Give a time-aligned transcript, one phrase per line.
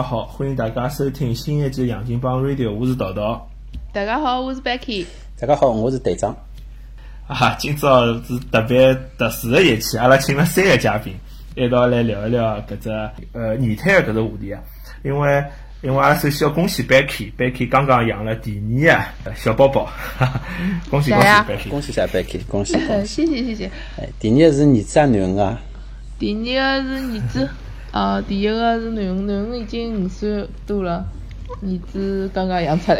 [0.00, 3.46] 家好，欢迎大家收听新一季《杨金帮 Radio》，我是桃桃。
[3.92, 5.04] 大家好，我是 Becky。
[5.38, 6.34] 大家好，我是队长。
[7.26, 11.12] 啊，今朝是特别特殊的一期，阿拉请了三个嘉宾，
[11.54, 12.88] 一道来聊一聊搿只
[13.34, 14.62] 呃二胎的搿只话题啊。
[15.04, 15.44] 因为
[15.82, 18.58] 因为阿拉首先要恭喜 Becky，Becky 刚刚养了第
[18.88, 19.86] 二个小宝宝，
[20.88, 23.26] 恭喜恭喜 Becky，恭喜一下 Becky，恭喜 恭喜！
[23.26, 23.66] 谢谢谢谢。
[23.98, 25.60] 哎，第二个是儿子啊，囡儿啊？
[26.18, 27.48] 第二个是儿子。
[27.92, 31.04] 啊，第一个是囡恩，囡恩已经五岁多了，
[31.62, 32.98] 儿子刚刚养出来。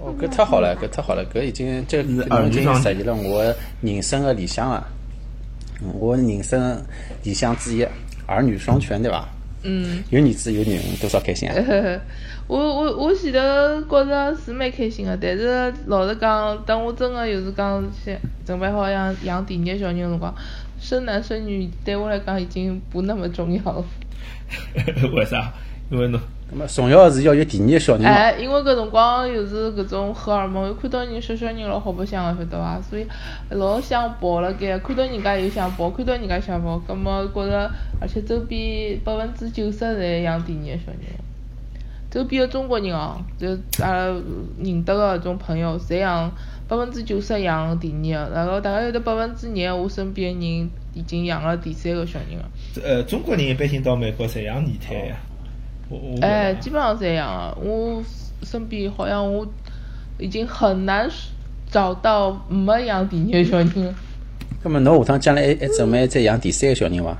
[0.00, 4.86] 哦，搿太好了，搿太好了，搿已经这已经实现了我人生的理想啊！
[5.94, 6.80] 我人生
[7.24, 7.86] 理想之一，
[8.26, 9.28] 儿女双全，对伐？
[9.64, 10.02] 嗯。
[10.10, 11.54] 有儿子有囡恩，多少开心啊！
[12.48, 13.38] 我我我前头
[13.88, 18.14] 觉着是蛮开心的，但是老实讲，等我真的就是讲想
[18.44, 20.34] 准备好养养第二小人的辰光。
[20.82, 23.84] 生男生女对我来讲已经不那么重要了。
[25.14, 25.52] 为啥？
[25.90, 26.18] 因为侬，
[26.50, 32.80] 那么重要是要有第二个小人哎，因为搿辰光又是搿种荷尔蒙，又看到人小小人老好白相个，晓得伐？
[32.80, 33.06] 所以
[33.50, 41.00] 老想抱了该，看到人家又想抱，看到人家想抱，葛末觉着，而且周边百分之九十侪养第二个小人，
[42.10, 43.48] 周边个中国人哦，就
[43.84, 44.14] 阿拉
[44.58, 46.32] 认得个种朋友，侪养。
[46.72, 52.50] 百分之九十养第二个，然后大概有得百分之廿，我身边的人已经养了第三个小人了。
[52.82, 55.16] 呃，中国人一般性到美国侪养二胎呀。
[56.22, 57.54] 哎，基本上侪养啊。
[57.60, 58.02] 我
[58.42, 59.46] 身边好像我
[60.18, 61.06] 已经很难
[61.70, 63.94] 找到没养第二个小人。
[64.62, 67.14] 那么侬下趟将来还还准备再养第三个小人伐？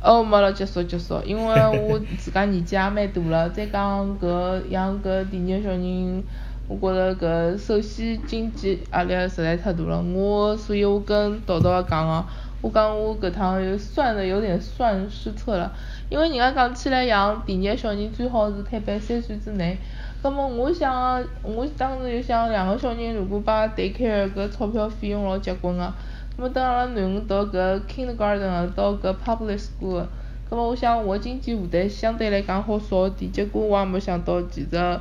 [0.00, 6.22] 哦，没了，结束结束，因为我自家年纪也蛮大了，再讲搿养搿第二个小人。
[6.68, 12.24] 我觉着搿首先经济压力实在太大了，我所以我跟豆豆讲个，
[12.60, 15.72] 我讲我搿趟又算的有点算失策了，
[16.10, 19.78] 因为人家讲起来养第二个小人最好是推办三岁之内，
[20.22, 25.94] 葛末我想，我当时就想两个小人如果把 daycare 搿钞票费用老结棍个，
[26.36, 30.04] 葛末等阿拉囡恩到搿 kindergarten 到搿 public school，
[30.50, 35.00] 葛末我想我经济负担相对来讲好少点，结果我也没想到其实。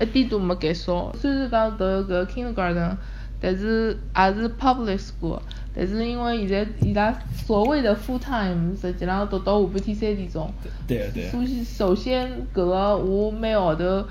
[0.00, 2.96] 一点都没减少，虽然讲读搿 kindergarten，
[3.40, 5.38] 但是也是 public school，
[5.74, 7.14] 但是因为现在伊拉
[7.46, 10.50] 所谓的 full time，实际上读到下半天三点钟。
[10.88, 11.28] 对对。
[11.28, 14.04] 所以首先搿个我每号头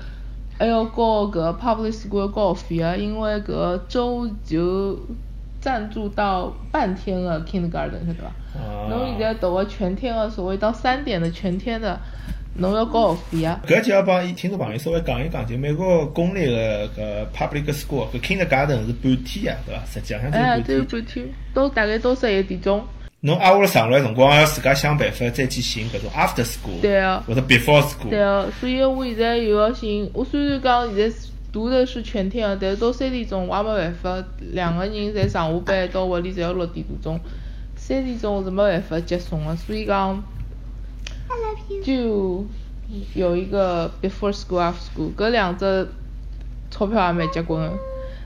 [0.58, 4.98] 还要交搿 public school 交学费个，因为搿州就
[5.60, 8.88] 赞助到半天的 kindergarten，晓得伐？
[8.88, 11.98] 侬现在读个全天的，所谓到三点的全天的。
[12.54, 13.60] 侬要交学费啊？
[13.66, 19.82] 搿就要帮听众朋友稍微讲一讲，就美国公立个搿 public school 搿 kindergarten 是半天呀，对伐？
[19.86, 20.84] 实际上就是半天。
[20.84, 22.84] 半天，到大概到十一点钟。
[23.20, 26.80] 侬挨下来上来辰光，要自家想办法再去寻搿种 after school。
[26.82, 27.22] 对啊。
[27.26, 28.10] 或者 before school。
[28.10, 31.16] 对啊，所以我现在又要寻，我虽然讲现在
[31.52, 37.20] 读的是全天个，但是到三点钟我也没办法，两个人侪上下班到屋里侪要六点多钟，
[37.76, 40.22] 三点钟我是没办法接送个，所以讲。
[41.84, 42.44] 就
[43.14, 45.88] 有一个 before school after school，搿两只
[46.70, 47.72] 钞票也蛮结棍的，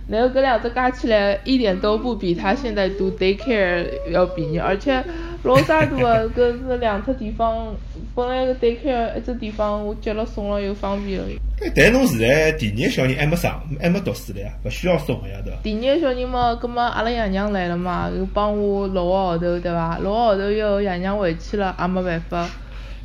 [0.09, 5.03] 然后搿两只加起来一点都不比他现在读 daycare 要便宜，而且
[5.43, 7.75] 老啥多个，搿是两只地方，
[8.15, 11.27] 本来个 daycare 一只地方我接了送了又方便了。
[11.61, 15.59] 哎，但侬现在第二个小人还没上，还没读书了呀，勿需要送个呀，对伐？
[15.63, 19.99] 第二个小人嘛，搿么阿拉爷娘来了嘛，又帮我六个号头，对伐？
[19.99, 22.49] 六个号头以后爷娘回去了，也没办法。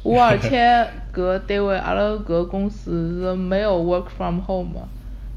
[0.03, 4.79] 我而且搿单位阿拉搿公司是没有 work from home 的，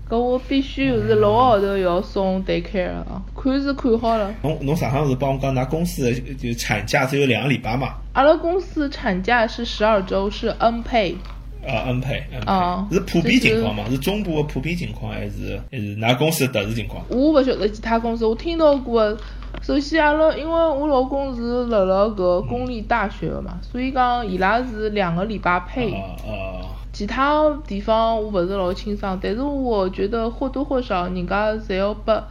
[0.09, 4.33] 搿我必须是六个号头要送 daycare 啊，看是看好了。
[4.43, 7.95] 侬侬上趟是帮我讲，㑚公司就产假只有两个礼拜嘛？
[8.13, 11.15] 阿拉公司产假是十二周，是 N pay。
[11.67, 12.23] 啊，N pay。
[12.47, 12.87] 啊。
[12.93, 13.85] 是普遍情况嘛？
[13.91, 17.05] 是中部的普遍情况，还是还是㑚公司的特殊情况？
[17.09, 19.17] 我勿晓得其他公司，我听到过。
[19.63, 25.95] 首先，阿拉因为我老公是辣辣搿公立大学个嘛，所以讲伊拉是两个礼拜配。
[26.93, 32.23] 其他地方我勿是老清爽，但是我觉得或多或少人家侪要拨，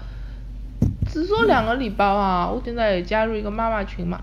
[1.09, 2.51] 至少两个礼拜伐。
[2.51, 4.19] 我现在也加入一个妈妈群嘛，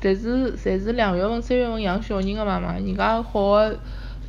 [0.00, 3.74] 但是侪是两月份、三月份养小人个妈妈，人家好个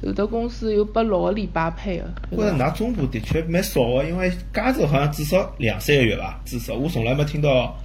[0.01, 2.05] 有的公司有拨六个礼拜配个。
[2.31, 7.75] 觉着㑚中部的确蛮少个，因为加州好像至少两三个月伐，至少我从来没听到。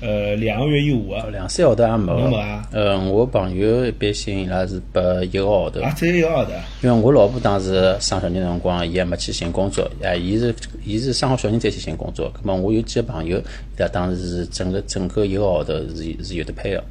[0.00, 2.28] 呃，两个月以下啊，两三个号头也没。
[2.28, 2.68] 没啊？
[2.70, 5.80] 呃，我朋友一般性伊拉是拨一个号头。
[5.80, 6.50] 啊，只有一个号头。
[6.82, 10.54] 因为我老婆当时生小人辰光，伊还没去寻工作，啊，伊是
[10.84, 12.30] 伊是生好小人再去寻工作。
[12.34, 13.42] 咁么我有几个朋友，伊
[13.78, 16.84] 拉当时是整个整个一个号头是是有的配个。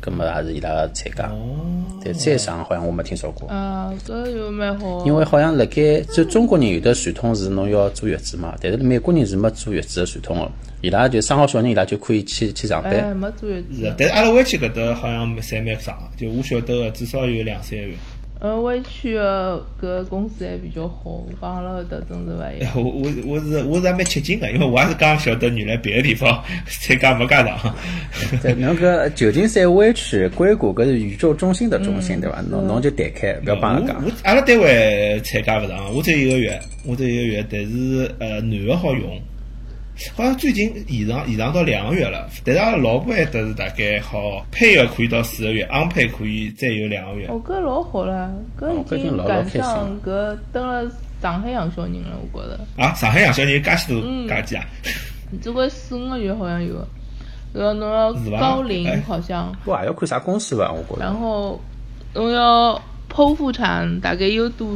[0.00, 1.30] 葛么也是伊拉个参加。
[2.04, 3.48] 但再上好像我没听说过。
[3.48, 5.04] 啊，搿就蛮好。
[5.04, 10.50] 因为好像辣盖就中国人有的传统是侬要坐月子嘛，但是美国人是没坐月子个传统个。
[10.80, 12.92] 伊拉就生好小人，伊拉就可以去去上班。
[12.92, 13.74] 哎，没坐月子。
[13.74, 17.94] 是，但是阿拉湾区搿搭好像侪蛮上个，就我晓得个至少有两三个月。
[18.40, 22.72] 呃，湾区个搿公司还比较好，我讲阿拉搿搭真是勿一样。
[22.76, 27.74] 我我我是我是还蛮吃惊个，因为我也是刚晓得原来别个地方参加没介长。
[28.40, 32.40] 在侬搿旧金山湾区硅谷搿是宇宙中心的中心对伐？
[32.48, 33.96] 侬侬就弹开，勿要帮人讲。
[34.04, 39.20] 我阿拉单位参加勿上，我只有一个月，我只有一个月，但是呃男个好用。
[40.14, 47.26] 好像最近延长延长到两个月了，但是阿拉老婆还得是大概好配个可以到四个月，安配可以再有两个月。
[47.26, 50.90] 哦，搿老好了，搿已经赶上搿等了
[51.20, 52.60] 上海养小人了，我觉着。
[52.76, 54.64] 啊，上海养小人介许多假期啊？
[55.42, 56.74] 只管四五个月好像有，
[57.54, 59.52] 要侬要高龄好像。
[59.64, 60.72] 不也要看啥公司伐？
[60.72, 61.04] 我觉着。
[61.04, 61.60] 然后
[62.14, 62.80] 侬要
[63.12, 64.68] 剖腹产，大概有多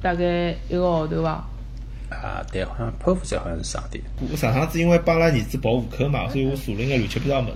[0.00, 1.46] 大概一个号头伐？
[2.08, 4.02] 啊，对，好像剖腹产好像是上点。
[4.30, 7.52] 我上趟子因为帮拉儿子报户口嘛，所以我查了眼乱七八糟物事。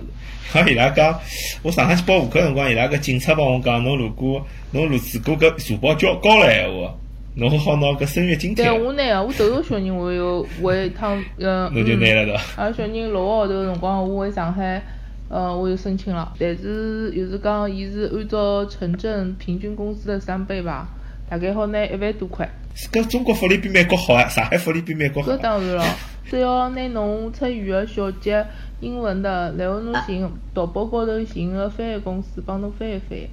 [0.51, 1.17] 好伊拉讲，
[1.63, 6.93] 我上趟去报户口辰光，伊拉个警察帮我讲，侬如果侬如果搿社保交高了闲话，
[7.35, 8.65] 侬好拿搿生育津贴。
[8.65, 12.63] 对，我拿个，我头个小人我有回一趟，呃，侬就拿了对伐？
[12.63, 14.83] 啊，小人六个号头个辰光，我回上海，
[15.29, 16.33] 呃，我就申请了。
[16.37, 20.89] 但是又是讲，伊是按照城镇平均工资的三倍吧，
[21.31, 22.45] 大概好拿一万多块。
[22.91, 24.27] 搿中国福利比美国好啊！
[24.27, 25.31] 上海福利比美国好。
[25.31, 25.85] 搿当然了，
[26.29, 28.45] 只要拿侬出语个小结
[28.81, 33.29] 英文的，然后侬寻淘宝高头寻个翻译公司帮侬翻译翻译，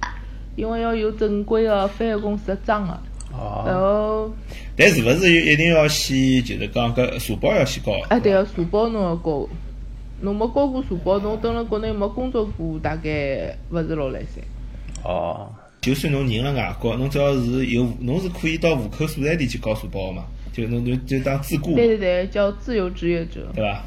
[0.55, 2.93] 因为要有正规个翻译公司的章个。
[3.33, 3.65] 哦。
[3.67, 4.31] 然后。
[4.77, 7.91] 但是勿是一定要先就是讲搿社保要先交？
[8.07, 9.49] 哎，对个，社保侬要交，
[10.21, 14.41] 侬没交过社保，侬蹲辣国内没工作过，大概勿是老来三。
[15.03, 15.49] 哦。
[15.81, 20.25] 就算侬人辣外国，侬只要是有，侬是可以到户口所在地去交社保个嘛？
[20.51, 21.75] 就侬就就当自雇。
[21.75, 23.47] 对对对，叫自由职业者。
[23.55, 23.83] 对伐？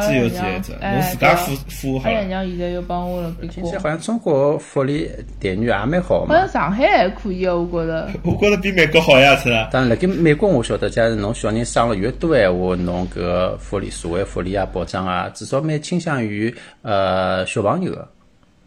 [0.00, 2.08] 自由职业者，侬自家付付好。
[2.08, 5.06] 阿爷娘现在又帮我了，听起来好像中国福利
[5.38, 6.34] 待遇也蛮好嘛。
[6.34, 8.08] 好像上海还可以啊，我觉着。
[8.24, 18.08] 我觉着比美国好呀，是然，辣盖美国我晓得，假如侬小人生了越多闲话，侬搿福利、社会福利啊、保障啊，至少蛮倾向于呃小朋友个，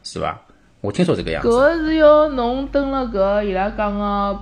[0.04, 0.40] 是伐？
[0.82, 1.48] 我听说这个样子。
[1.48, 4.40] 搿是要侬登了搿伊拉讲个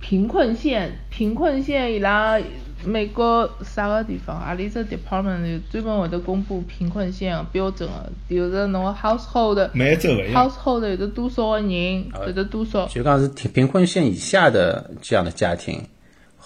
[0.00, 2.40] 贫困县，贫困县伊拉
[2.84, 9.68] 美国啥个地方，阿里只 department 有专门会得公布贫困县个标准个，就是侬个 household。
[9.72, 12.86] 每州个 household 有得多少个人，有得多少。
[12.86, 15.82] 就讲是贫贫困县以下的这样的家庭。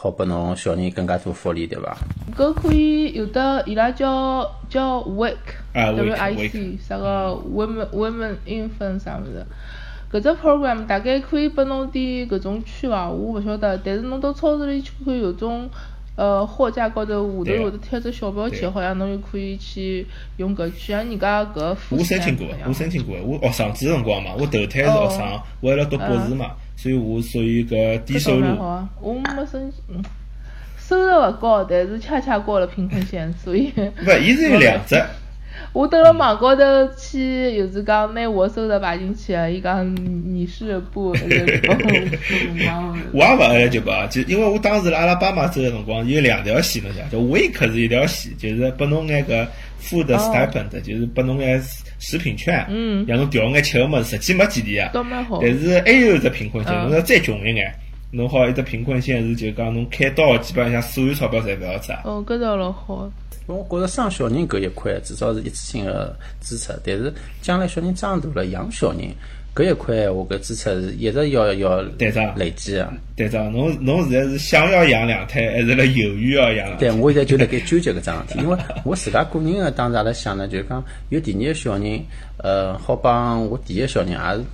[0.02, 1.96] 好拨侬小人更加多福利，对伐？
[2.36, 9.46] 搿可以有的，伊拉叫叫 WIC，W I C，啥个 Women Women Infant 啥物事？
[10.10, 13.08] 搿只 program 大概可以拨侬点搿种券伐？
[13.08, 15.70] 我勿晓得，但是侬到超市里去看，有种
[16.16, 20.04] 呃货架高头下头会得贴只小标签，好像侬就可以去
[20.38, 21.76] 用搿券，像人家搿。
[21.90, 26.50] 我申请过，我申请过，我学生子辰光嘛，我投胎是学生，我还辣读博士嘛。
[26.76, 28.46] 所以我属于个低收入。
[29.00, 29.72] 我没申，
[30.78, 33.72] 收入勿高，但是恰恰过了贫困线，所以。
[33.76, 34.96] 勿，伊是有两只。
[35.72, 36.62] 我到了网高头
[36.96, 41.10] 去，又是讲拿我收入排进去伊讲你是不？
[41.10, 41.22] 我也
[43.36, 49.48] 勿就讲，就因为我当时辣阿拉巴马走个辰光有两条线，侬晓得，WIC 是一条线，就是拨侬眼个
[49.80, 51.58] food stipend，就是拨侬眼
[51.98, 54.90] 食品券，嗯，让侬调眼吃个物事，实际没几钿啊。
[55.40, 57.72] 但是还有一只贫困线，侬要再穷一眼，
[58.10, 61.92] 侬好一只贫困线是就讲侬开刀，基本上所有钞票侪勿要出。
[62.04, 63.10] 哦，搿倒老好。
[63.46, 69.00] 我觉着生小人搿一块至少是一次性的支出，但是将来小人长大了养小人
[69.54, 71.82] 搿一块，我搿支出是一直要要
[72.36, 72.90] 累积的。
[73.16, 76.76] 队长，侬侬现在是想要养两胎，还是辣犹豫要养？
[76.78, 82.00] 对，我现在就辣盖纠结搿桩事体，因为我自家个人个当时阿拉想呢，就是讲有第二个小人，
[82.38, 84.44] 呃，好帮我第一个小人也是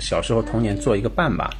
[0.00, 1.50] 小时候童年做一个伴吧。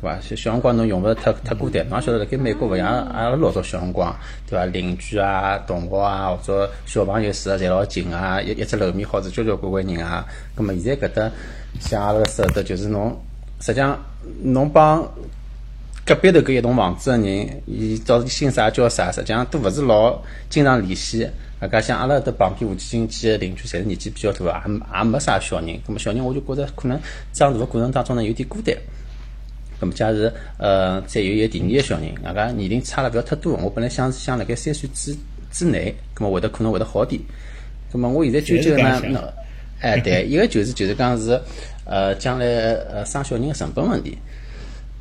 [0.00, 0.20] 对伐？
[0.20, 4.14] 小小辰光侬用勿着太太孤单，侬晓得辣盖美国勿像阿拉老早小辰光，
[4.48, 4.64] 对伐？
[4.66, 10.24] 邻居啊、同学啊，或者小朋友住得侪老近啊，一一只楼面好是交交关关人啊。
[10.54, 11.30] 葛末现在搿搭
[11.80, 13.16] 像阿拉个舍得，就是侬
[13.60, 13.98] 实际上
[14.42, 15.06] 侬帮
[16.06, 21.28] 隔壁头搿一栋房子个人，伊到底姓啥叫啥，实际上都勿是老经常联系。
[21.60, 25.78] 啊，搿像阿拉搭旁边附近几个邻居，侪是年纪比较大，也也没啥小人。
[25.86, 26.98] 葛末小人我就觉着可能
[27.34, 28.74] 长大个过程当中呢，有点孤单。
[29.80, 35.16] 那么假如呃再有一个第二个小人，外加年龄差了勿要太多，我本来想想辣盖三岁之
[35.50, 37.20] 之内，那么会得可能会得好点。
[37.92, 39.32] 那么我现在纠结呢，
[39.80, 41.40] 哎，对，一个就是就是讲是，
[41.84, 44.16] 呃，将来呃生小人的成本问题。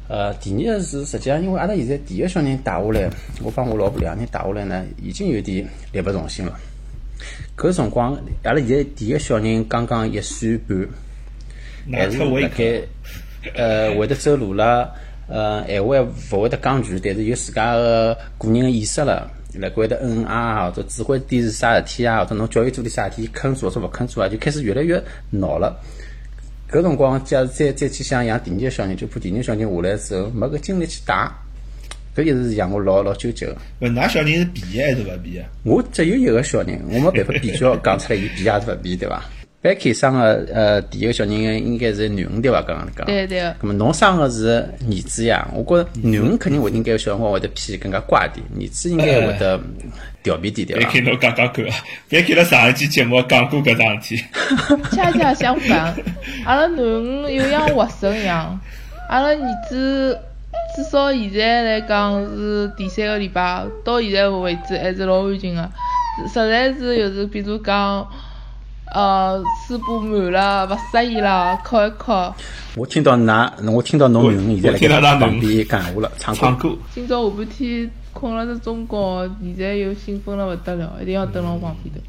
[0.08, 3.08] 呃，第二个是实际上，因为阿拉现在第一个小人带下来，
[3.44, 6.60] 我帮我老婆两个人带下来呢，已经有点力不从心了。
[7.56, 10.88] 搿辰光，阿拉现在第一个小人刚刚一岁半，
[11.92, 12.82] 还是辣盖
[13.56, 14.92] 呃会得走路了，
[15.28, 25.80] 呃，闲话勿会得讲句，但是有自家个个人个意识了，辣盖得嗯啊，或者指挥点是啥事体啊，或者侬叫伊做点啥事体，肯做或者勿肯做啊，就开始越来越闹了。
[26.72, 31.30] 搿辰光，假如再再去想养第二个小人，就怕第二个小人下来之后没搿精力去带，
[32.16, 33.58] 搿一直是让我老老纠结个。
[33.82, 35.50] 勿，㑚小人是皮还是勿皮啊？
[35.64, 39.24] 我只有一个小人，我没办法比较讲出来伊皮还是勿皮，对伐
[39.62, 42.62] ？Becky 生个呃第一个小人应该是囡恩对伐？
[42.62, 43.06] 刚刚讲。
[43.06, 43.42] 对对。
[43.62, 45.46] 咁么侬生个是儿子呀？
[45.54, 49.60] 我觉着囡恩肯定会应该小辰光会得皮更加乖点，儿子应该会得
[50.24, 50.92] 调皮点，对伐？
[50.92, 51.66] 别侬讲讲看，
[52.08, 54.24] 别看了上一期节目讲过搿桩事体。
[54.96, 55.94] 恰恰相反，
[56.46, 58.58] 阿拉囡恩又像活生一样，
[59.10, 60.18] 阿拉儿子
[60.74, 65.70] 至少现在来讲是第三个礼拜，到现在为止还是老安静个，
[66.30, 68.08] 实在是就是比如讲。
[68.94, 72.36] 呃，书包满了，勿适意了，考一考。
[72.76, 76.76] 我听到㑚，我听到侬囡恩现在辣盖旁边讲话了，唱歌。
[76.94, 82.02] 今朝下半天困了只中觉，现在又兴奋了勿得了，一定要蹲辣我旁边头。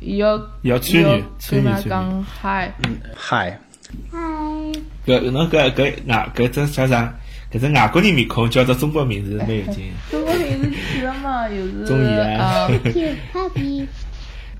[0.00, 1.88] 伊要要参与参与参与。
[1.88, 2.72] 讲嗨
[3.14, 3.58] 嗨
[4.12, 4.18] 嗨。
[5.06, 7.14] 搿侬搿搿外搿只叫啥？
[7.52, 9.90] 搿只外国人面孔叫只中国名字蛮有劲。
[10.10, 12.68] 中国名字起了嘛，又是中意啊。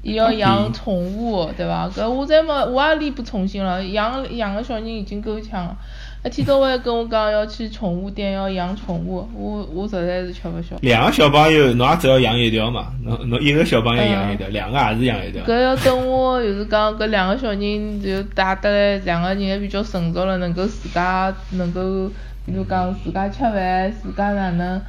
[0.09, 1.89] 伊要养宠物，对伐？
[1.89, 3.85] 搿我再没，我也力不从心了。
[3.85, 5.77] 养养个小人已经够呛了，
[6.25, 10.77] 一天到晚跟我讲要去宠物店要养宠物，我我实在是吃勿消。
[10.81, 12.93] 两个小朋友，侬也只要养一条嘛？
[13.05, 15.45] 侬侬一个小朋友养一条，两个也是养一条。
[15.45, 22.09] 搿要等我就是讲搿两个小人就带得来，两个人也比较成熟了，能够自家能够，
[22.47, 24.81] 比如讲自家吃饭，自家哪能？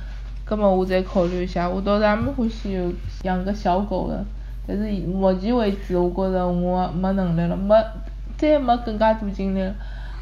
[0.47, 1.69] 搿么我再考虑一下。
[1.69, 4.25] 我倒是也蛮欢喜有养个小狗的。
[4.69, 7.75] 但是目前为止，我觉着我没能力了，没
[8.37, 9.73] 再没更加多精力了。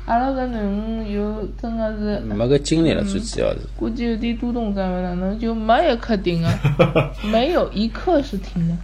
[0.06, 3.60] 阿拉搿囡恩又真个是没个精力了，最主要是。
[3.78, 6.50] 估计有点多动症了，哪能就没一刻停个，
[7.30, 8.76] 没有一刻是停的。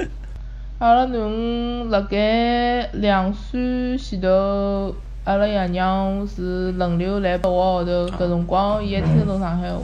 [0.80, 9.78] 阿拉囡恩辣盖两岁前头，阿拉爷娘是轮流来拨我号头，搿辰光伊还听得懂上海话。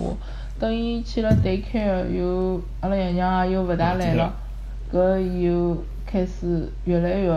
[0.59, 4.33] 等伊去了 daycare，又阿拉爷娘也又勿大来了。
[4.93, 7.31] 搿又开始越来越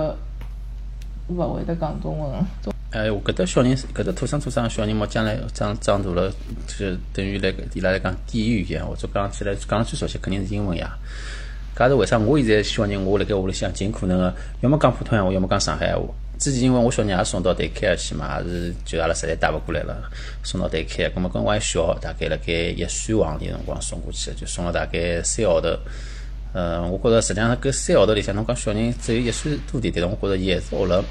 [1.29, 2.45] 勿会得讲中文。
[2.91, 6.29] 哎，我搿搭小人，搿搭土生土长个小人嘛，将来长长大了，
[6.67, 10.97] 就等于来伊拉来讲第一语言，或者讲起来讲最熟悉肯定是英文呀。
[11.75, 12.17] 搿是为啥？
[12.17, 16.03] 我现在小人，我辣盖屋里向尽可能个，要么讲普通闲话，要么讲上海闲话。
[16.38, 19.95] 之前因为我小人也送到代开去嘛，也是就阿拉实在带勿过来了，
[20.43, 21.09] 送到代开。
[21.09, 25.69] 葛末跟我还小，大概辣盖一岁往里辰光送过去，就送了大概三号头。
[26.55, 31.03] 呃，我觉着实际上搿三号头里向，侬讲小人只有一岁多点点，我觉着伊还是学了，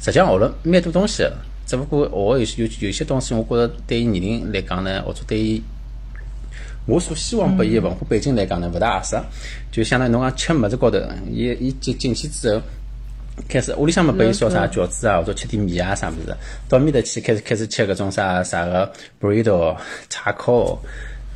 [0.00, 1.24] 实际上学了蛮多东西。
[1.64, 5.62] 只不过学有有有些东西，我觉着对伊年龄来讲呢，或者对伊
[6.86, 9.16] 我所希望拨伊个文化背景来讲呢，勿大合适。
[9.70, 10.98] 就相当于侬讲吃物事高头，
[11.30, 12.60] 伊伊进进去之后，
[13.48, 16.36] 开始屋里向嘛拨伊烧啥饺子啊，或者吃点面啊啥物事，
[16.68, 19.76] 到面头去开始开始吃搿种啥啥个 burrito、
[20.08, 20.76] 叉烤，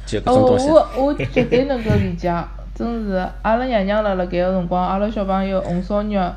[0.07, 0.67] 就搿种东西。
[0.67, 2.29] 我我绝对能够理解。
[2.75, 6.33] 真是，阿拉爷娘辣辣盖个辰光，阿拉小朋友红烧肉，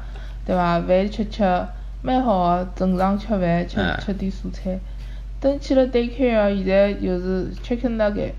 [0.46, 0.80] 对伐？
[0.82, 1.44] 饭吃吃，
[2.04, 4.78] 蛮好个，正常吃饭，吃吃点蔬菜。
[5.40, 8.34] 等去了 daycare，现在就是 chicken nugget，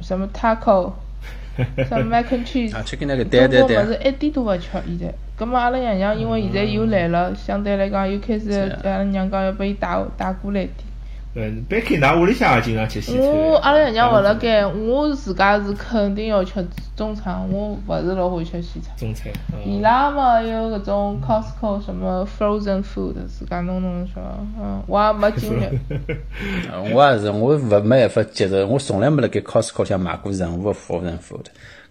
[0.00, 0.92] 什么 taco，
[1.88, 4.66] 什么 mac and cheese，中国物事一点都勿吃。
[4.72, 8.50] 现在，葛末阿拉爷娘因为现在又来了，相对来讲又开始，
[8.82, 10.89] 阿拉娘讲要拨伊带带过来点。
[11.32, 13.24] 嗯，别看㑚屋里向也经常吃西餐。
[13.24, 18.92] 我阿拉爷娘勿辣盖，我自家是肯定要吃中餐，我勿是老欢喜吃西餐。
[18.96, 19.32] 中餐。
[19.64, 24.22] 伊拉嘛有搿种 Costco 什么 frozen food，自家弄弄是伐？
[24.60, 25.78] 嗯，我也没经历。
[26.92, 31.44] 我也是，我勿没办法接受，我从来没辣盖 Costco 向买过任何 frozen food，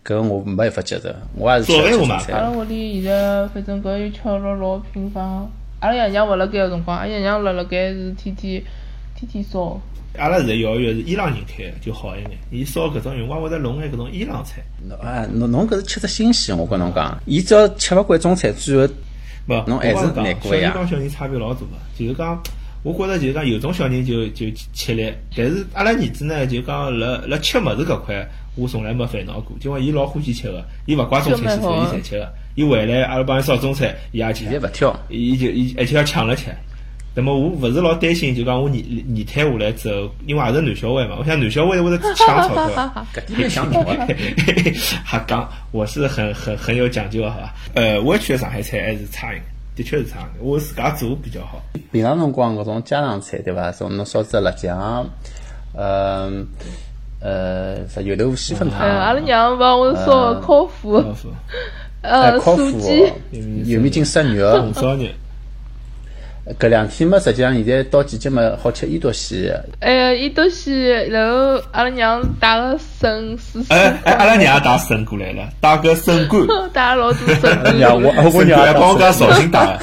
[0.06, 1.10] 搿我没办法接受。
[1.38, 2.36] 我也是吃中餐。
[2.36, 5.50] 阿拉屋里现在反正搿又吃了老频繁。
[5.80, 8.62] 阿拉爷娘勿辣盖个辰光，阿拉爷娘辣辣盖是天天。
[9.20, 9.80] 天天烧。
[10.18, 12.32] 阿拉现在幼儿园是伊朗人开的，就好一眼。
[12.52, 14.62] 伊烧搿种，辰光会得弄眼搿种伊朗菜。
[14.88, 17.18] 侬啊，侬侬搿是吃只新鲜，我跟侬讲。
[17.26, 18.94] 伊只要吃勿惯中餐，最后
[19.48, 20.62] 勿，侬还是难过呀。
[20.62, 22.42] 小人帮小人差别老大个，就是讲，
[22.82, 32.34] 我觉着就是讲有种小人就就吃力，但是阿拉儿子呢就讲辣辣吃物事搿块，我从来没烦恼过，因为伊老欢喜吃个，伊勿怪中餐西餐，伊侪吃个。
[32.56, 34.46] 伊回来阿拉帮伊烧中餐，伊也吃。
[34.46, 36.46] 现在勿挑，伊就伊而且要抢了吃。
[37.20, 42.94] 那么我勿是老担心，就讲我二二胎下来之后，因为也是男小孩嘛，我想男小孩会得抢钞票。
[43.14, 44.08] 搿点没想到啊！
[45.06, 47.54] 瞎讲，我是很很很有讲究好伐？
[47.74, 49.44] 呃，湾区的上海菜还是差一点。
[49.76, 51.62] 的确是差，我自家做比较好。
[51.92, 53.70] 平常辰光搿种家常菜对伐？
[53.74, 55.06] 从侬烧只辣酱，
[55.74, 56.32] 呃
[57.22, 58.80] 呃，啥油豆腐、稀粉汤。
[58.80, 61.04] 阿拉娘帮我烧烤麸，
[62.02, 63.12] 呃，烤麸，
[63.66, 65.06] 油面筋杀肉，红烧肉。
[66.58, 69.52] 搿两天嘛，实际上现在到季节嘛，好吃伊多西。
[69.80, 73.64] 哎，伊多西，然后阿拉娘带个笋丝。
[73.70, 76.40] 哎哎，阿拉娘也带笋过来了，带个笋干。
[76.74, 77.76] 带老多笋干。
[77.78, 79.78] 娘，我我娘还帮我讲绍兴带。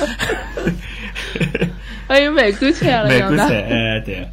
[2.09, 4.29] 还有梅干菜，阿拉娘梅干菜，哎对。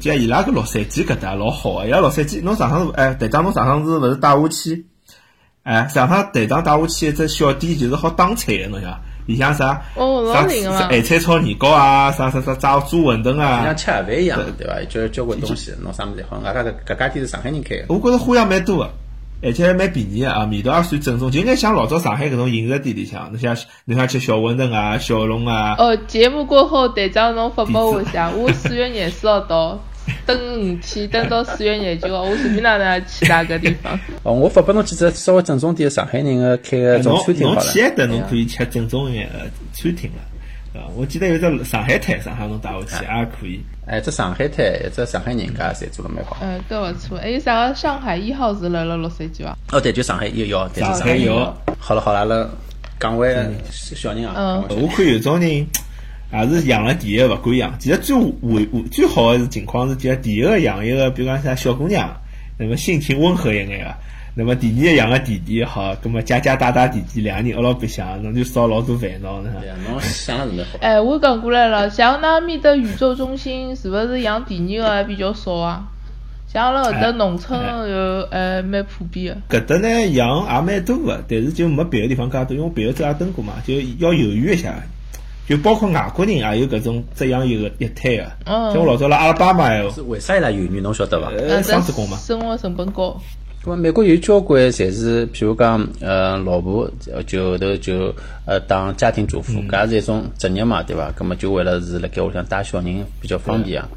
[0.00, 4.84] 像伊拉个洛杉矶搿搭老好个，伊拉洛杉矶，侬上趟是哎队长，侬上趟是勿是带我去？
[5.64, 9.00] 哎，上趟队长带我去一只小店，就是好打菜个，侬想？
[9.28, 9.82] 里向啥？
[9.94, 10.48] 哦，老
[11.02, 14.82] 菜炒年糕啊，啥啥啥炸猪馄饨啊，像吃盒饭一样，对伐？
[14.88, 16.38] 交交关东西，弄啥物事好？
[16.38, 17.84] 外加搿搿家店是上海人开个。
[17.94, 18.90] 我觉着花样蛮多个，
[19.42, 23.54] 而且还蛮便宜个啊，味道也算正宗，就应该像老早上海搿种饮食店里向，侬像
[23.84, 25.74] 侬像吃小馄饨啊、小笼啊。
[25.76, 29.78] 哦，节目过后，队长侬发拨我一下，我四月廿四号到。
[30.26, 33.98] 等五天，等到四月廿九号，我随便哪能去哪个地方。
[34.22, 37.60] 哦，我发拨侬几只稍微正宗点的上海人的开个种餐厅好了。
[37.60, 43.60] 侬去埃搭侬可以吃正宗眼的餐厅了，啊，我记得有只上海滩，上海侬带我去也可以。
[43.86, 46.36] 哎，只上海滩，只上海人家侪做了蛮好。
[46.42, 47.18] 嗯，都勿错。
[47.18, 49.56] 还有啥个上海一号是辣辣洛杉矶伐？
[49.72, 51.56] 哦，对，就上海一号，对，上海一号。
[51.78, 52.46] 好了好了，阿拉
[53.00, 53.34] 讲回
[53.70, 54.62] 小人啊。
[54.68, 55.66] 我看有种人。
[56.30, 62.14] 也是养了第一个勿敢养，其实最为最好的情况是，就第一个养一个，比如讲像小姑娘，
[62.58, 63.94] 那么性情温和一眼个，
[64.34, 69.50] 那么第二个养个弟弟好，那么家家大大弟弟两个人饿老白相，侬就少老多烦恼呢。
[69.88, 70.78] 侬想了是好。
[70.80, 75.88] 哎，我讲过来了，像那面的宇宙中心是勿是养第二个还比较少啊？
[76.52, 77.96] 像阿拉搿搭农村有
[78.30, 79.60] 呃蛮普遍个。
[79.60, 84.74] 搿搭呢养也蛮多个，但是就没别个地方介多，因为别个走也登过嘛，就要犹豫一下。
[85.48, 90.78] 就包括外国人也有搿种这样一个一胎个，像我老早辣阿拉巴马哎，是为啥伊拉犹豫？
[90.78, 91.30] 侬晓得伐？
[91.30, 93.18] 呃，双职工嘛，生活成本高。
[93.64, 96.88] 咾美国有交关侪是，譬如讲，呃，老婆
[97.26, 101.10] 就后头就呃当家庭主妇，搿也是一种职业嘛，对伐？
[101.18, 103.88] 咾么就为了是辣盖屋里向带小人比较方便啊。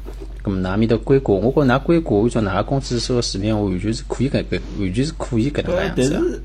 [0.42, 6.42] 咾么㑚面头规划，我觉㑚规划按照㑚工资收入水平，完全是可以搿搿完全是可以搿能样子。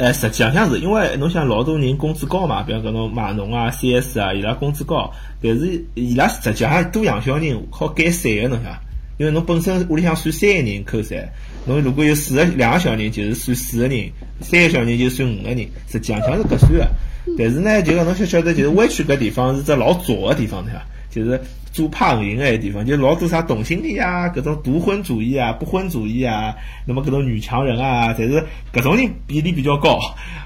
[0.00, 8.78] 哎，实际上是因为侬想老多人工资高嘛，比方搿种码农啊、CS 啊，伊拉工资高，但是伊拉实际上多养小人好减税个，侬想，
[9.18, 11.28] 因为侬本身屋里向算三个人扣税，
[11.66, 14.10] 侬如果有四个两个小人，就是算四个人，
[14.40, 16.88] 三个小人就算五个人，实际上是搿算个。
[17.36, 20.82] 但是呢，就讲侬晓晓得，就是湾区搿地方是只老左个地方，对伐？
[21.10, 21.40] 就是
[21.72, 26.54] 做怕恶人个地方，就老多啥同性恋啊，搿种独婚主义啊、不婚主义啊，
[26.86, 29.98] 那么搿种女强人啊，侪是搿种人比例比较高，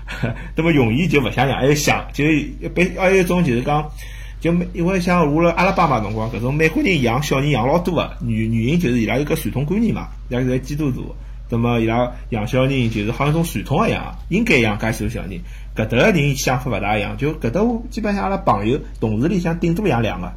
[0.57, 2.25] 那么容易就勿想养，还有想就
[2.75, 3.89] 被还有一种就是讲，
[4.41, 11.15] 就因为像我辣阿拉爸妈辰光，搿种美国人养小人养老多个，女女人就是伊拉有个传统观念嘛，伊拉是基督徒，
[11.51, 15.41] 那么伊拉养小人就是好像种传统一样，应该养介许多小人，
[15.75, 20.31] 搿搭个人想法勿大一样，就搿搭我基本上阿拉朋友同事里向顶多养两个。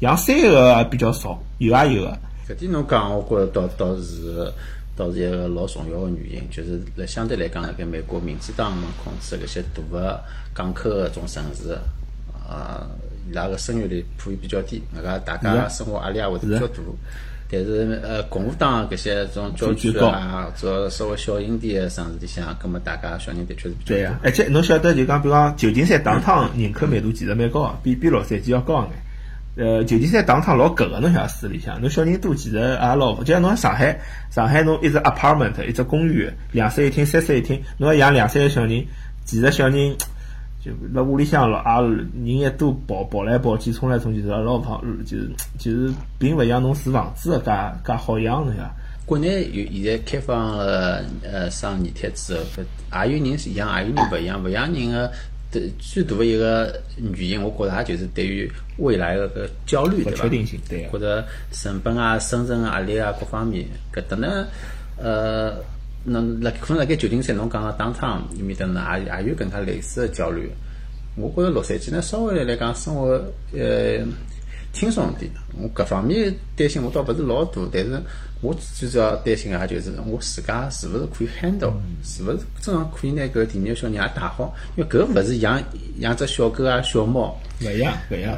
[0.00, 2.18] 养三个比较少，有啊有个。
[2.48, 4.52] 搿点侬讲，我觉着倒倒是
[4.96, 8.72] 倒是一个老重要个原因，就是辣相对来讲，辣盖美国民主党
[9.04, 10.20] 控制搿些大个
[10.54, 11.78] 港口个种城市，
[12.48, 12.86] 啊，
[13.30, 16.74] 伊拉个生育率普遍比较低，外加大家生活压力也会得比较大。
[17.52, 28.90] 但是呃，共和党搿些种郊区啊，做稍微小型点个城市里向，葛末大家小人的确是比较对呀，而且侬晓得，就讲比方旧金山当趟人口密度其实蛮高，比比洛杉矶要高眼。
[29.56, 33.98] 呃，旧金山当场老搿个，侬晓得市里向，侬小人多，其实也老，就像侬上海，
[34.30, 38.86] 上海侬一只 apartment，一只公寓，两室一厅，三室一厅，侬要养两三个小人，
[39.24, 39.96] 其实小人
[40.64, 47.52] 就辣屋里向老，也人一多跑跑来跑去，冲来冲去，是老胖，就是就是并勿像侬住房子个介
[47.84, 48.62] 介好养，侬晓。
[49.04, 55.10] 国内有现在开放了，呃，生二胎之后，也有人是养，也有人勿养，勿养人个。
[55.50, 56.80] 最最大的一个
[57.14, 60.24] 原因，我觉着也就是对于未来的个焦虑，对伐？
[60.24, 60.86] 确定性，对。
[60.88, 64.46] 或者成本啊、生存压力啊各方面，搿搭呢，
[64.96, 65.56] 呃，
[66.04, 70.48] 那辣可能辣盖旧金山，侬讲个当趟里面搭呢，也也有跟他类似的焦虑。
[71.16, 73.08] 我觉着洛杉矶呢，稍微来讲生活，
[73.52, 73.98] 呃，
[74.72, 75.30] 轻松点。
[75.60, 78.00] 我搿方面担心我倒勿是老大，但是
[78.42, 81.72] 我最主要担心个也就是我自家是勿是可以 handle，
[82.02, 85.62] 是勿是真常可以拿搿第二个小人也带好，因为搿勿是养
[85.98, 87.38] 养只小狗啊、小猫。
[87.60, 88.34] 勿一样，勿一样。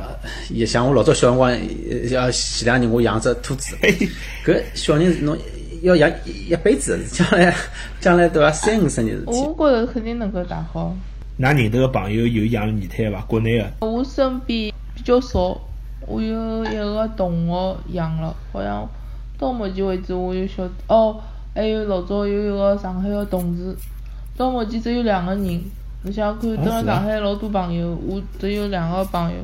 [0.51, 3.77] 也像我老早小辰光，呃像前两年我养只兔子，
[4.45, 5.39] 搿小人侬
[5.83, 7.55] 要养一一辈子，将来
[8.01, 8.51] 将来对伐？
[8.51, 9.31] 三五十年事体。
[9.31, 10.93] 我觉着肯定能够带好。
[11.39, 13.21] 㑚认得个朋友有养二胎伐？
[13.23, 15.61] 国内个我身边比较少，
[16.07, 18.89] 我有一个同学养了，好像
[19.43, 21.21] 到目前为止我就晓得哦，
[21.53, 23.77] 还有老早有一个上海个同事，
[24.37, 25.61] 到目前只有两个人。
[26.05, 29.37] 你想看，蹲辣上海老多朋友，我只有两个朋友。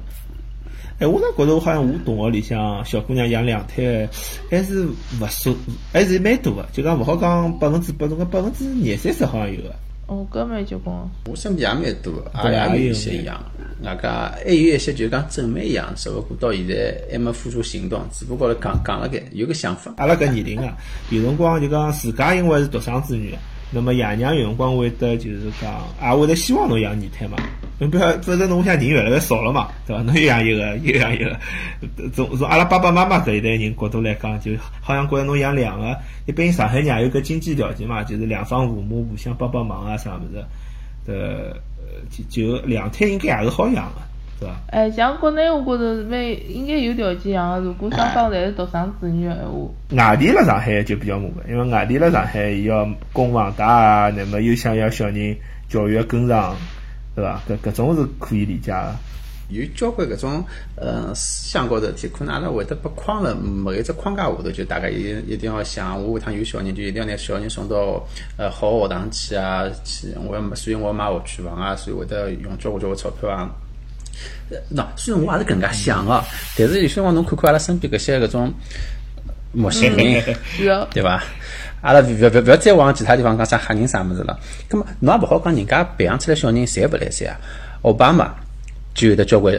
[1.01, 4.09] 哎，我倒觉着我好像我同学里向小姑娘养两胎，
[4.49, 5.53] 还是勿少，
[5.93, 6.65] 还是蛮多个。
[6.73, 9.75] 就讲勿好讲百分之百，种个百分之二三十好像有个。
[10.09, 11.09] 哦，搿蛮结棍个。
[11.31, 13.45] 我身边也蛮多阿拉也有一些一些养，
[13.83, 19.93] 外加还有一些就是讲准备养，只不过到现在还没付出行动，只不过讲讲了该，有个想法。
[19.99, 20.75] 阿拉搿年龄啊，
[21.11, 23.35] 有辰光就讲自家因为是独生子女，
[23.71, 27.37] 那么爷娘有辰光会得就是讲，也会得希望侬养二胎嘛。
[27.81, 30.03] 侬不要，否则侬想人越来越少了嘛，对伐？
[30.03, 31.39] 侬又养一个，又养一个，
[32.13, 34.51] 从从阿拉爸爸妈妈搿一代人角度来讲，就
[34.81, 40.45] 好像觉着侬养两个，一般上海人也有搿经济条件嘛，就是两方父母互相帮帮忙啊啥物事，
[41.07, 41.57] 呃，
[42.11, 44.01] 就就两胎应该也是好养个，
[44.39, 44.55] 对伐？
[44.69, 50.11] 哎，像国内我觉着蛮应该有条件养个，如果双方侪是独生子女个闲话。
[50.11, 55.37] 外地辣上海就比较麻烦，因为外地辣上海伊要供房贷啊，那么又想要小人
[55.69, 56.55] 教育跟上，
[57.15, 57.43] 对伐？
[57.49, 58.95] 搿搿种是可以理解个。
[59.51, 60.45] 有交关搿种
[60.77, 73.51] 呃思想高头事体，可能阿拉会得被框了某一只框架下头，就大概一定一定要想，我下趟有小人就一定要拿小人送到呃好学堂去啊，去我要所以我要买学区房啊，所以会得用交关交关钞票啊。
[74.51, 76.25] 呃喏，虽然我也是搿能介想个，
[76.57, 78.53] 但是有些辰光侬看看阿拉身边搿些搿种
[79.53, 80.23] 陌生人。
[80.91, 81.23] 对伐？
[81.81, 84.39] 阿拉勿勿勿再往其他地方讲啥黑人啥物事了。
[84.69, 87.37] 葛么侬也勿好讲人家培养出来小人侪勿来三啊。
[87.83, 88.35] 奥巴马
[88.95, 89.55] 就有得交关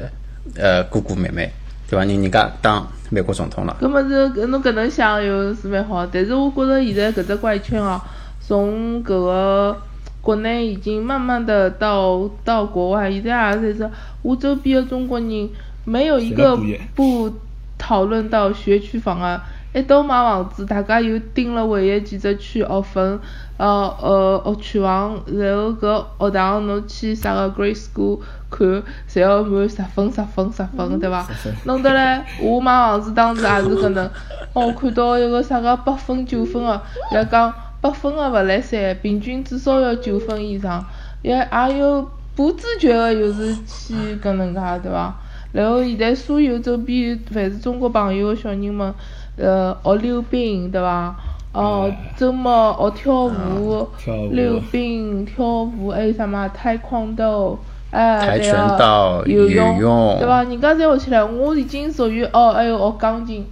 [0.55, 1.49] 呃哥哥妹妹，
[1.89, 2.03] 对伐？
[2.03, 3.77] 人人家当美国总统了。
[3.81, 8.01] 搿么是搿侬搿能想又是蛮好，但是我觉着现在搿只怪圈哦，
[8.45, 9.81] 从搿个
[10.21, 13.89] 国内已经慢慢的到到国外，现在也是
[14.21, 15.49] 我周边的中国人
[15.85, 16.57] 没有一个
[16.95, 17.31] 不
[17.77, 19.43] 讨论到学区房啊。
[19.71, 23.19] 一到买房子，大家又盯了唯一几只区学分，
[23.57, 28.67] 呃呃学区房，然后搿学堂侬去啥个 grade school 看，
[29.07, 31.23] 侪要满十分十分十分，对伐？
[31.65, 34.07] 弄得来，我买房子当时也是搿能，
[34.53, 40.85] 哦，我看到一个啥个八分九分个，伊拉讲八分个勿来三，平均至少要九分以上，
[41.21, 45.15] 也也有不自觉个又是去搿能介，对伐？
[45.51, 48.93] 然后现在所有周边凡是中国朋友个小人们，
[49.37, 51.15] 呃，学溜冰，对伐？
[51.51, 53.87] 哦，周末学跳舞、
[54.31, 56.47] 溜冰、跳舞，还有啥嘛？
[56.49, 57.57] 跆拳道，
[57.89, 60.43] 哎，跆拳道游游泳对伐？
[60.43, 63.47] 人家侪学起来，我已经属于哦，还有学钢琴。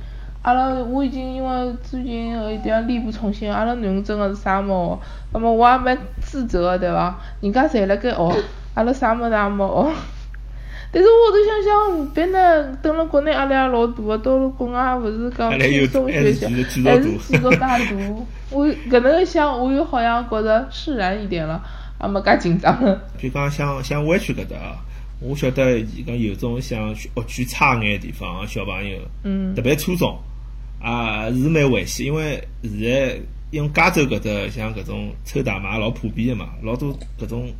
[0.48, 5.00] 阿拉我已经因为最近有一点力不从心，阿拉囡恩真个是啥没学，
[5.34, 7.20] 那么我也蛮自责个，对伐？
[7.42, 9.94] 人家侪辣盖学，阿拉啥物事也没学。
[10.90, 17.80] 但是我头想想，别呢，蹲辣国内压力也老大个，到了国外也勿是讲轻松学习，还是继续还继续是大大。
[18.50, 21.62] 我搿能一想，我又好像觉着释然一点了，
[22.02, 22.98] 也没介紧张了。
[23.22, 24.80] 就讲像像湾区搿搭啊，
[25.20, 30.18] 我晓得伊讲有种像学区差眼地方个小朋友，嗯特别初中
[30.80, 33.20] 啊是蛮危险，因为现在
[33.52, 37.52] 因为加州搿搭像搿种抽大麻老普遍的嘛，老多搿种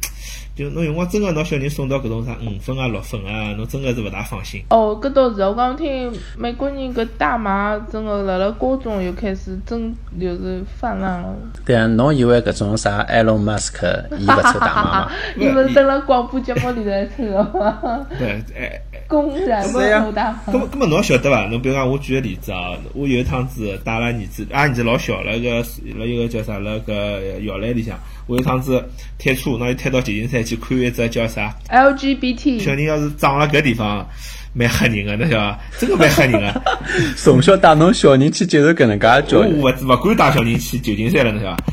[0.56, 4.64] 就侬有辰光真个拿小人送到搿种啥五分啊六分啊，侬真个是勿大放心。
[4.70, 11.36] 哦，搿倒是，我刚听美国人搿大麻真个辣辣高中又开始真就是泛滥了。
[11.66, 13.84] 对啊，侬以为搿种啥 Elon Musk
[14.18, 15.12] 伊勿抽大麻吗？
[15.38, 18.08] 你们登了广播节目里头抽的吗？
[18.18, 18.82] 对，哎。
[19.08, 20.52] 公然不大麻。
[20.52, 21.46] 搿么，搿么侬晓得伐？
[21.48, 25.64] 侬比如讲，我举个例子啊，我有一趟子带阿拉儿子，阿拉儿子老小，辣个
[25.98, 28.84] 辣一个叫啥，辣个摇篮里向，我有一趟子
[29.18, 34.06] 推车，拿伊推到旧金山去看一只叫啥，LGBT，小人要是长了搿地方，
[34.54, 35.60] 蛮吓人个，侬晓得伐？
[35.80, 36.62] 真个蛮吓人个。
[37.18, 39.54] 从小带侬小人去接受搿能介教育。
[39.62, 41.64] 我勿勿敢带小人去旧金山了，侬晓得伐？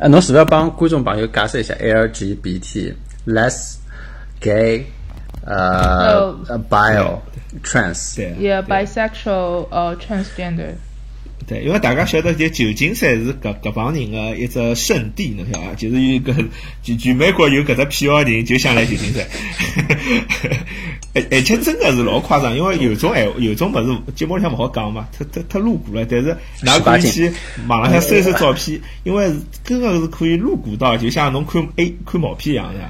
[0.00, 2.94] 啊，侬是勿是要帮观众朋友解释一下 LGBT、
[3.26, 3.76] less、
[4.40, 4.86] gay、
[5.46, 6.34] 呃
[6.68, 10.74] ，bio，trans，yeah，bisexual，呃 transgender。
[11.50, 15.74] 对，因为大家晓得，就旧金山是搿搿帮人的一只圣地，侬晓得伐？
[15.74, 16.32] 就是有一个
[16.84, 19.26] 全全美国有搿只癖好人，就想来旧金山。
[21.12, 26.06] 而 而且真的是老夸张，因为有种闲话，有种物事节目里向勿好讲嘛，太太太露骨了。
[26.08, 27.32] 但是㑚可以去
[27.66, 29.32] 网浪向搜搜照片，因为
[29.64, 32.80] 真的是可以露骨到，就像侬看 A 看毛片一样的。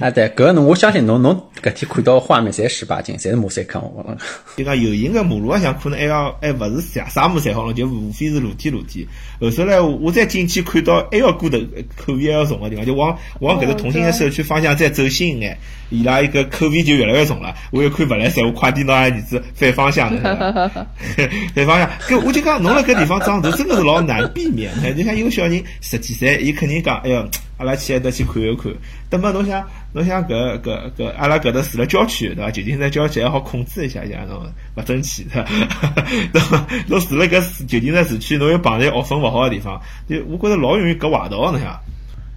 [0.00, 3.78] 啊， 对，搿侬我相信侬侬搿天看到画面侪十八禁，侪是马赛克。
[3.78, 4.16] 我讲
[4.56, 9.06] 就讲有形个马路浪向可能还要还勿是啥啥马赛好了，就无非是露天露天。
[9.40, 11.58] 后头来我再进去看到还要过头
[11.96, 15.58] 口味还要重个地方，就往往搿个同心的社区方向再走新一眼，
[15.90, 17.54] 伊拉一个口味就越来越重了。
[17.70, 20.70] 我又看勿来三，我快点拿儿子反方向的，
[21.54, 21.90] 反方向。
[22.08, 24.72] 搿我就讲侬辣搿地方长大真的是老难避免。
[24.96, 27.28] 就像有个小人十几岁，伊肯定讲，哎哟。
[27.60, 28.72] 阿拉去埃搭去看一看，
[29.10, 32.50] 那么侬想，侬想搿搿搿，阿拉搿搭住辣郊区，对伐？
[32.50, 35.26] 旧金山郊区还好控制一下，像侬勿争气，
[36.32, 36.64] 对伐？
[36.86, 41.78] 侬住辣搿旧金山市区，侬又碰着学分勿好个地方，就我觉着老容易搿坏道，侬想？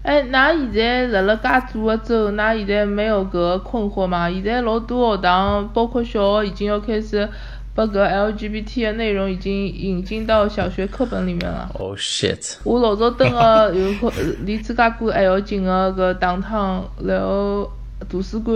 [0.04, 4.30] 哎，㑚现在辣辣介多个州，㑚现在没有搿困惑吗？
[4.30, 7.30] 现在老多学堂，包括小学，已经要开始。
[7.76, 11.72] 把个 LGBT 的内容已经引进到小学课本里面了。
[11.74, 12.58] Oh shit！
[12.64, 17.68] 我老早蹲个有个离芝加哥还要近个个堂堂，然后
[18.08, 18.56] 图书馆，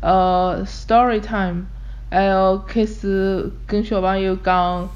[0.00, 1.62] 呃，story time，
[2.10, 4.88] 还要开始跟小朋友讲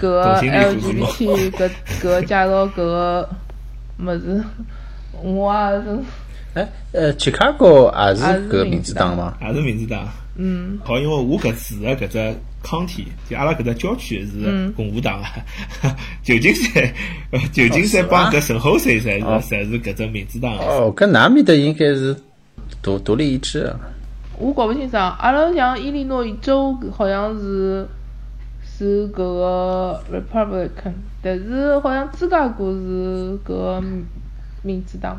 [0.00, 1.70] 个 LGBT 个
[2.02, 3.28] 个介绍个
[3.96, 4.44] 么子，
[5.22, 5.98] 我也是。
[6.54, 9.36] 哎，呃，Chicago 也是个民主党吗？
[9.40, 10.08] 也是民主党。
[10.36, 10.78] 嗯。
[10.84, 12.34] 好，因为我搿住的搿只。
[12.66, 15.28] 康体，就阿拉搿只郊区是共和党啊，
[16.24, 16.82] 旧金山，
[17.52, 22.16] 旧金山帮搿圣何塞侪是侪是搿只民主党哦，搿南面的应该是
[22.80, 23.70] 独独立一致。
[24.38, 27.86] 我搞不清爽，阿拉像伊利诺伊州好像是
[28.64, 33.82] 是搿个 Republican，但是好像芝加哥是搿
[34.64, 35.16] 个民主党。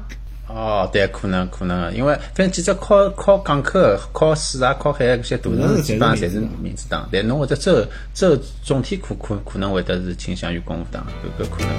[0.47, 3.79] 哦，对，可能可能，因为反正几只靠靠港口、
[4.13, 11.71] 靠水啊、靠海这些大城市基本上侪是民主党，但侬或者州州总体可可可能会得是倾向于共和党，搿个可能。